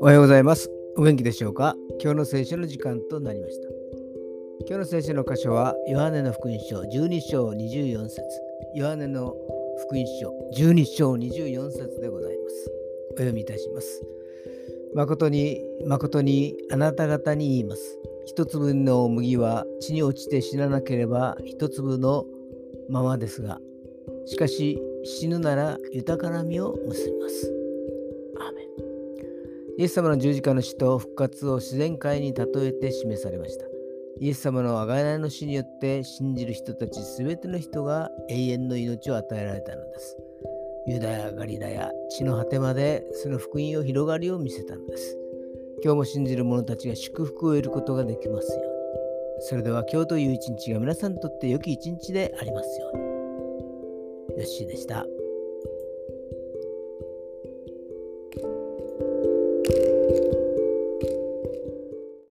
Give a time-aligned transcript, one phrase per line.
[0.00, 0.70] おはようございます。
[0.96, 1.74] お元気でしょうか？
[2.00, 3.68] 今日の聖書の時間となりました。
[4.68, 8.22] 今日の聖書の箇所は、ヨハネの福音書12章24節
[8.76, 9.34] ヨハネの
[9.78, 12.70] 福音書12章24節でございます。
[13.14, 14.06] お読みいたします。
[14.94, 17.98] 誠に、誠にあなた方に言います。
[18.26, 22.26] 一粒の麦は地に落ちて死ななければ一粒の
[22.88, 23.58] ままですが、
[24.26, 27.52] しかし死ぬなら豊かな実を結びます。
[28.40, 28.66] アーメン
[29.78, 33.64] イエス様の十字架の死と復活を自然界に例えて示されました。
[34.18, 40.16] イエス様の贖いの死によって信じる人たちすべての人が永遠の命を与えられたのです。
[40.88, 45.16] ユダヤ、ガリラや地の果てまでその福音を広がりを見せたのです。
[45.84, 48.72] 今日も信じる者たちが祝福を得ることができますように。
[49.40, 53.05] それでは今日という一日が皆さんにとって良き一日でありますように。
[54.36, 55.06] ヨッシーでした。